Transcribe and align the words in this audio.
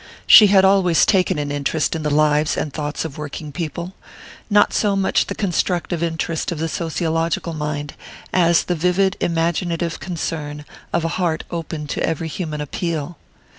She 0.25 0.47
had 0.47 0.65
always 0.65 1.05
taken 1.05 1.37
an 1.37 1.51
interest 1.51 1.95
in 1.95 2.01
the 2.01 2.09
lives 2.09 2.57
and 2.57 2.73
thoughts 2.73 3.05
of 3.05 3.19
working 3.19 3.51
people: 3.51 3.93
not 4.49 4.73
so 4.73 4.95
much 4.95 5.27
the 5.27 5.35
constructive 5.35 6.01
interest 6.01 6.51
of 6.51 6.57
the 6.57 6.67
sociological 6.67 7.53
mind 7.53 7.93
as 8.33 8.63
the 8.63 8.73
vivid 8.73 9.15
imaginative 9.19 9.99
concern 9.99 10.65
of 10.91 11.05
a 11.05 11.17
heart 11.19 11.43
open 11.51 11.85
to 11.85 12.01
every 12.01 12.29
human 12.29 12.61
appeal. 12.61 13.19